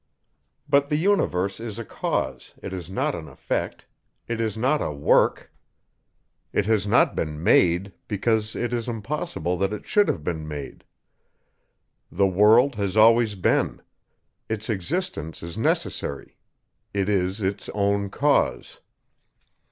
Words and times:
But 0.67 0.89
the 0.89 0.95
universe 0.95 1.59
is 1.59 1.77
a 1.77 1.85
cause, 1.85 2.55
it 2.59 2.73
is 2.73 2.89
not 2.89 3.13
an 3.13 3.27
effect; 3.27 3.85
it 4.27 4.41
is 4.41 4.57
not 4.57 4.81
a 4.81 4.91
work; 4.91 5.53
it 6.51 6.65
has 6.65 6.87
not 6.87 7.15
been 7.15 7.43
made, 7.43 7.93
because 8.07 8.55
it 8.55 8.73
is 8.73 8.87
impossible 8.87 9.57
that 9.59 9.71
it 9.71 9.85
should 9.85 10.07
have 10.07 10.23
been 10.23 10.47
made. 10.47 10.85
The 12.11 12.25
world 12.25 12.73
has 12.77 12.97
always 12.97 13.35
been; 13.35 13.79
its 14.49 14.71
existence 14.71 15.43
is 15.43 15.55
necessary; 15.55 16.35
it 16.95 17.07
is 17.07 17.39
its 17.39 17.69
own 17.75 18.09
cause. 18.09 18.79